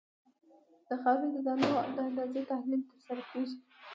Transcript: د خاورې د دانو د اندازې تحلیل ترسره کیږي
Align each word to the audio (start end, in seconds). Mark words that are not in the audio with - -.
د 0.87 0.89
خاورې 1.01 1.27
د 1.35 1.37
دانو 1.47 1.67
د 1.95 1.97
اندازې 2.09 2.41
تحلیل 2.51 2.81
ترسره 2.89 3.21
کیږي 3.31 3.55